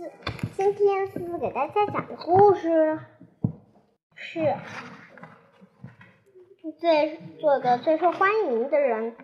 [0.00, 0.10] 四，
[0.56, 3.00] 今天思思给大家讲的故事
[4.14, 4.56] 是
[6.78, 9.14] 最做的最受欢迎的人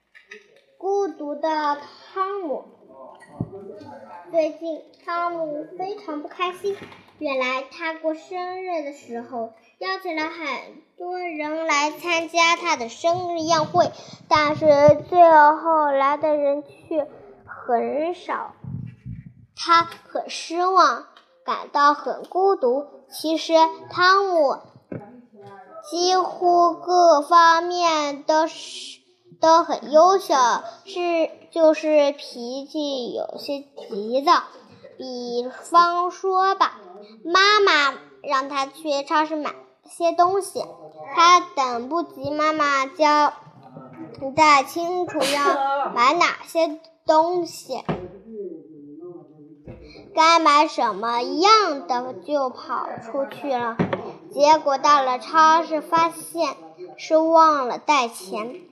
[0.80, 1.76] ——孤独的
[2.14, 2.64] 汤姆。
[4.30, 6.74] 最近，汤姆非常不开心。
[7.18, 10.38] 原来他过生日的时候，邀请了很
[10.96, 13.84] 多人来参加他的生日宴会，
[14.26, 14.64] 但是
[15.06, 17.06] 最后来的人却
[17.44, 18.54] 很少。
[19.58, 21.04] 他很失望，
[21.44, 22.86] 感到很孤独。
[23.10, 23.54] 其实，
[23.90, 24.58] 汤姆
[25.90, 29.00] 几乎各方面都是
[29.40, 30.34] 都很优秀，
[30.84, 34.44] 是就是脾气有些急躁。
[34.96, 36.78] 比方说吧，
[37.24, 39.54] 妈妈让他去超市买
[39.84, 40.64] 些东西，
[41.16, 43.32] 他等不及妈妈交
[44.36, 47.82] 代清楚要买哪些东西。
[50.14, 53.76] 该买什么样的就跑出去了，
[54.32, 56.56] 结果到了超市，发现
[56.96, 58.62] 是忘了带钱，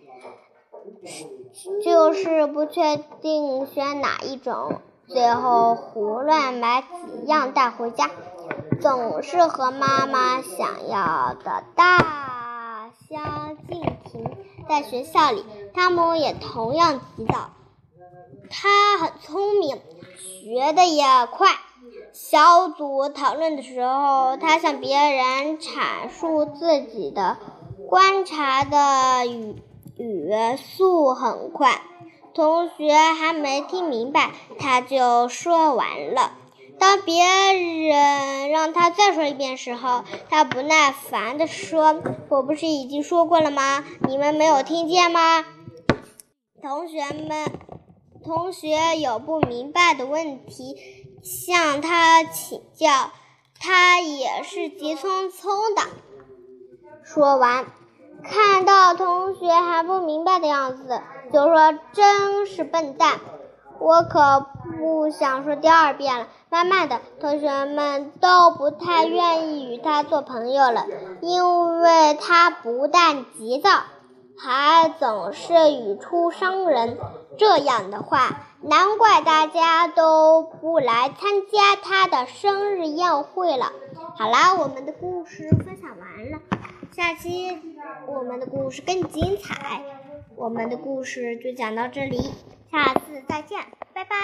[1.84, 8.10] 就是不确定选哪一种，最后胡乱买几样带回家，
[8.80, 14.36] 总是和妈妈想要的大相径庭。
[14.68, 17.50] 在学校里，汤姆也同样急躁，
[18.50, 19.80] 他很聪明。
[20.18, 21.48] 学的也快。
[22.12, 27.36] 小组讨论的时候，他向别人阐述自己的
[27.88, 29.56] 观察的语
[29.96, 31.82] 语速很快，
[32.32, 36.32] 同学还没听明白，他就说完了。
[36.78, 43.84] 当别人让他再说一遍时候，他不耐烦地说：“我不是已经说过了吗？
[44.06, 45.44] 你们没有听见吗？”
[46.62, 47.75] 同学们。
[48.26, 50.76] 同学有不明白的问题，
[51.22, 52.88] 向他请教，
[53.60, 55.82] 他也是急匆匆的
[57.04, 57.66] 说完。
[58.24, 61.00] 看到同学还不明白的样子，
[61.32, 63.20] 就说：“真是笨蛋，
[63.78, 64.44] 我可
[64.80, 70.86] 不想说第二遍了。”慢慢的，同学们都不太愿意与他做朋友了，
[71.20, 73.70] 因为他不但急躁。
[74.38, 76.98] 还总是语出伤人，
[77.38, 83.72] 这样的话，难怪大家都不来参加他的生日宴会了。
[84.16, 86.38] 好啦，我们的故事分享完了，
[86.92, 87.58] 下期
[88.06, 89.82] 我们的故事更精彩。
[90.36, 92.18] 我们的故事就讲到这里，
[92.70, 93.58] 下次再见，
[93.94, 94.14] 拜拜。